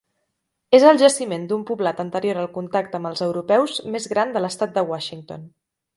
És 0.77 0.85
el 0.91 1.01
jaciment 1.01 1.43
d'un 1.51 1.65
poblat 1.67 2.01
anterior 2.05 2.39
al 2.45 2.49
contacte 2.57 2.99
amb 3.01 3.11
els 3.11 3.21
europeus 3.29 3.77
més 3.97 4.09
gran 4.15 4.37
de 4.39 4.43
l'estat 4.47 4.75
de 4.79 4.89
Washington. 4.95 5.51